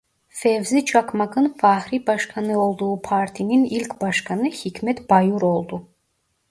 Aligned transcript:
Fevzi 0.29 0.85
Çakmak'ın 0.85 1.49
fahri 1.59 2.07
başkanı 2.07 2.59
olduğu 2.59 3.01
partinin 3.01 3.65
ilk 3.65 4.01
başkanı 4.01 4.43
Hikmet 4.45 5.09
Bayur 5.09 5.41
oldu. 5.41 5.87